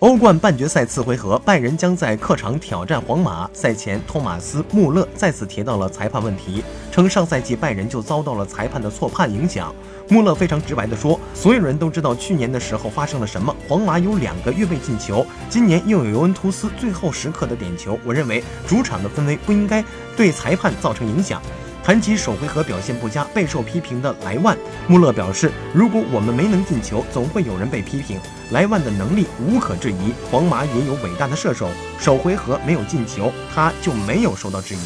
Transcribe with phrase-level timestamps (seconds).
[0.00, 3.50] 欧冠半决赛次回合，拜仁将在客场挑战皇马。
[3.52, 9.74] 赛前，托马斯·穆勒再次提到了裁判问题，称上赛季拜仁就遭到了裁判的错判影响。
[10.08, 13.52] 穆勒非常直白地说：“所有人都知道去年的时候发生了什么。
[13.66, 17.98] 皇马有两个越位进球，今年又有尤文图斯最后时刻的点球。
[18.04, 19.84] 我认为主场的氛围不应该
[20.16, 21.42] 对裁判造成影响。”
[21.88, 24.54] 谈及首回合表现不佳、备受批评的莱万，
[24.88, 28.20] 穆勒表示：“如果我们没能进球，总会有人被批评。
[28.50, 31.70] 莱万的能力无可置疑，皇马也有伟大的射手。
[31.98, 34.80] 首回合没有进球，他就没有受到质疑。”